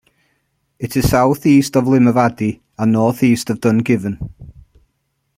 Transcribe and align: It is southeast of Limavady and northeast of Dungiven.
It 0.79 0.97
is 0.97 1.11
southeast 1.11 1.75
of 1.75 1.83
Limavady 1.83 2.59
and 2.75 2.91
northeast 2.91 3.51
of 3.51 3.59
Dungiven. 3.61 4.31